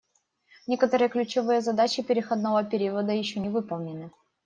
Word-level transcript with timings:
Некоторые 0.67 1.09
ключевые 1.09 1.61
задачи 1.61 2.01
переходного 2.01 2.63
периода 2.63 3.11
еще 3.11 3.39
не 3.39 3.49
выполнены. 3.49 4.09